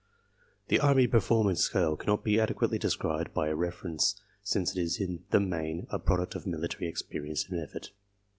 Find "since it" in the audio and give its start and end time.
4.41-4.81